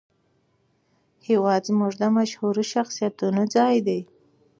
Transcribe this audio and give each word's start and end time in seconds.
هېواد 1.27 1.61
زموږ 1.69 1.91
د 2.01 2.03
مشهورو 2.17 2.61
شخصیتونو 2.73 3.41
ځای 3.55 3.75
دی 3.87 3.99